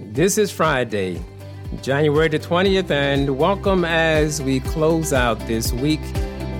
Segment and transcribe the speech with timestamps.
[0.00, 1.20] This is Friday,
[1.82, 6.00] January the 20th, and welcome as we close out this week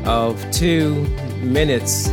[0.05, 1.05] of two
[1.41, 2.09] minutes.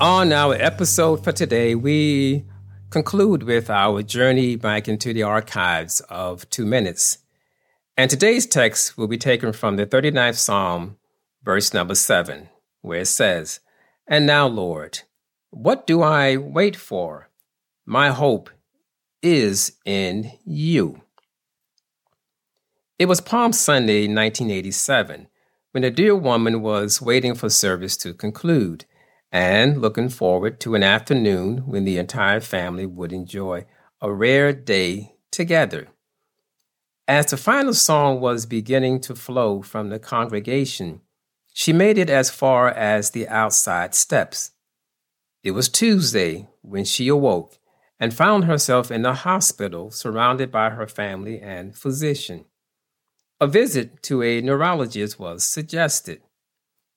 [0.00, 2.44] On our episode for today, we
[2.94, 7.18] conclude with our journey back into the archives of two minutes.
[7.96, 10.96] And today's text will be taken from the 39th Psalm,
[11.42, 12.50] verse number seven,
[12.82, 13.58] where it says,
[14.06, 15.00] And now, Lord,
[15.50, 17.30] what do I wait for?
[17.84, 18.48] My hope
[19.22, 21.02] is in you.
[22.96, 25.26] It was Palm Sunday, 1987,
[25.72, 28.84] when a dear woman was waiting for service to conclude
[29.34, 33.66] and looking forward to an afternoon when the entire family would enjoy
[34.00, 35.88] a rare day together.
[37.08, 41.00] As the final song was beginning to flow from the congregation,
[41.52, 44.52] she made it as far as the outside steps.
[45.42, 47.58] It was Tuesday when she awoke
[47.98, 52.44] and found herself in the hospital surrounded by her family and physician.
[53.40, 56.22] A visit to a neurologist was suggested.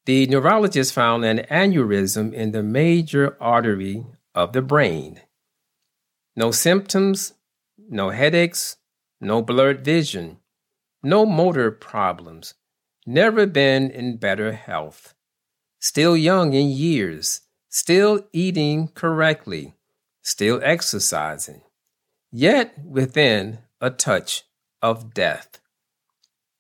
[0.07, 5.19] The neurologist found an aneurysm in the major artery of the brain.
[6.33, 7.33] No symptoms,
[7.77, 8.77] no headaches,
[9.19, 10.37] no blurred vision,
[11.03, 12.53] no motor problems,
[13.05, 15.13] never been in better health.
[15.81, 19.75] Still young in years, still eating correctly,
[20.21, 21.63] still exercising,
[22.31, 24.45] yet within a touch
[24.81, 25.59] of death.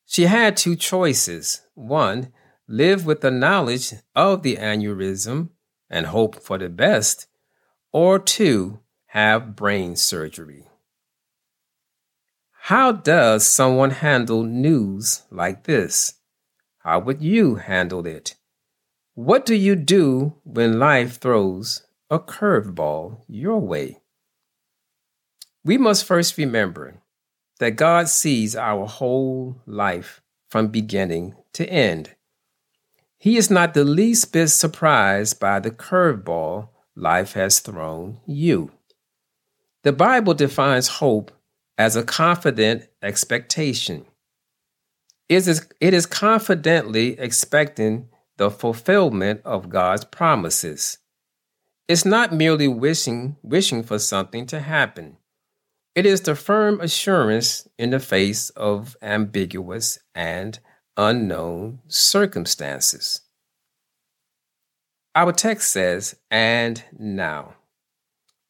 [0.05, 1.61] She had two choices.
[1.75, 2.33] One,
[2.67, 5.49] live with the knowledge of the aneurysm
[5.89, 7.27] and hope for the best,
[7.93, 8.79] or two,
[9.11, 10.67] have brain surgery.
[12.63, 16.15] How does someone handle news like this?
[16.79, 18.35] How would you handle it?
[19.13, 24.01] What do you do when life throws a curveball your way?
[25.63, 27.01] We must first remember
[27.59, 32.16] that God sees our whole life from beginning to end.
[33.17, 38.71] He is not the least bit surprised by the curveball life has thrown you.
[39.83, 41.31] The Bible defines hope
[41.77, 44.05] as a confident expectation.
[45.29, 50.99] It is, it is confidently expecting the fulfillment of God's promises.
[51.87, 55.17] It's not merely wishing, wishing for something to happen.
[55.95, 60.59] It is the firm assurance in the face of ambiguous and
[60.97, 63.21] unknown circumstances.
[65.15, 67.55] Our text says, and now.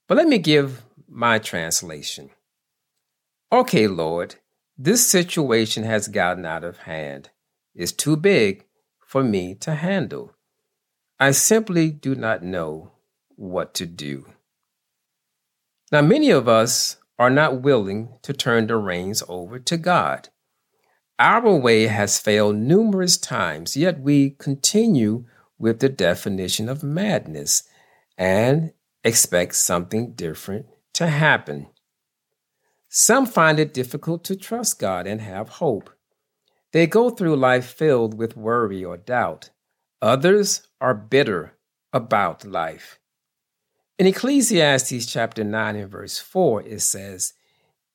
[0.07, 2.31] But let me give my translation.
[3.51, 4.35] Okay, Lord,
[4.77, 7.29] this situation has gotten out of hand.
[7.75, 8.65] It's too big
[9.05, 10.33] for me to handle.
[11.19, 12.91] I simply do not know
[13.35, 14.25] what to do.
[15.91, 20.29] Now, many of us are not willing to turn the reins over to God.
[21.19, 25.25] Our way has failed numerous times, yet we continue
[25.57, 27.63] with the definition of madness
[28.17, 28.71] and
[29.03, 31.67] expect something different to happen.
[32.87, 35.89] Some find it difficult to trust God and have hope.
[36.71, 39.49] They go through life filled with worry or doubt.
[40.01, 41.57] Others are bitter
[41.91, 42.99] about life.
[43.97, 47.33] In Ecclesiastes chapter 9 and verse 4, it says,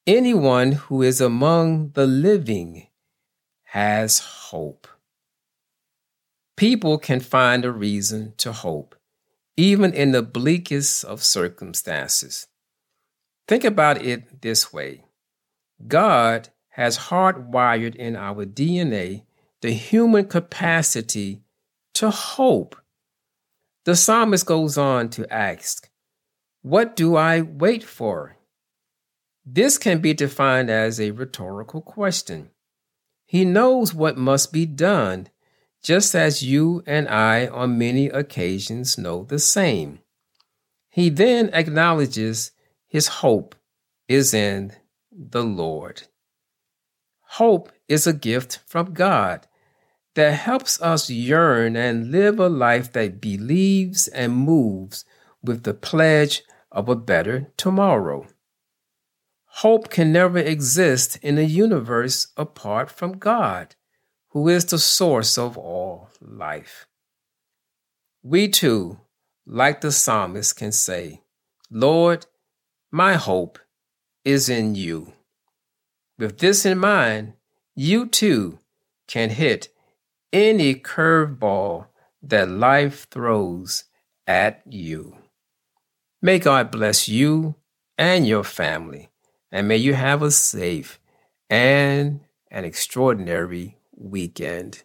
[0.06, 2.88] Anyone who is among the living
[3.72, 4.86] has hope.
[6.58, 8.94] People can find a reason to hope,
[9.56, 12.48] even in the bleakest of circumstances.
[13.48, 15.04] Think about it this way
[15.88, 19.22] God has hardwired in our DNA
[19.62, 21.40] the human capacity
[21.94, 22.76] to hope.
[23.86, 25.88] The psalmist goes on to ask,
[26.60, 28.36] What do I wait for?
[29.46, 32.50] This can be defined as a rhetorical question.
[33.32, 35.28] He knows what must be done,
[35.82, 40.00] just as you and I on many occasions know the same.
[40.90, 42.50] He then acknowledges
[42.86, 43.54] his hope
[44.06, 44.72] is in
[45.10, 46.02] the Lord.
[47.40, 49.46] Hope is a gift from God
[50.14, 55.06] that helps us yearn and live a life that believes and moves
[55.42, 58.26] with the pledge of a better tomorrow.
[59.56, 63.76] Hope can never exist in a universe apart from God,
[64.28, 66.86] who is the source of all life.
[68.22, 68.98] We too,
[69.46, 71.20] like the psalmist, can say,
[71.70, 72.26] Lord,
[72.90, 73.58] my hope
[74.24, 75.12] is in you.
[76.18, 77.34] With this in mind,
[77.76, 78.58] you too
[79.06, 79.68] can hit
[80.32, 81.88] any curveball
[82.22, 83.84] that life throws
[84.26, 85.18] at you.
[86.22, 87.56] May God bless you
[87.98, 89.11] and your family.
[89.52, 90.98] And may you have a safe
[91.50, 92.20] and
[92.50, 94.82] an extraordinary weekend.